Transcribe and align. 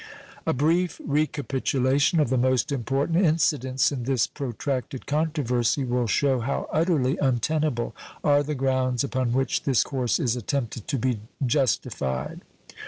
A 0.47 0.51
brief 0.53 0.99
recapitulation 1.05 2.19
of 2.19 2.31
the 2.31 2.35
most 2.39 2.71
important 2.71 3.23
incidents 3.23 3.91
in 3.91 4.01
this 4.05 4.25
protracted 4.25 5.05
controversy 5.05 5.83
will 5.83 6.07
shew 6.07 6.39
how 6.39 6.67
utterly 6.73 7.19
untenable 7.19 7.95
are 8.23 8.41
the 8.41 8.55
grounds 8.55 9.03
upon 9.03 9.31
which 9.31 9.61
this 9.61 9.83
course 9.83 10.19
is 10.19 10.35
attempted 10.35 10.87
to 10.87 10.97
be 10.97 11.19
justified. 11.45 12.41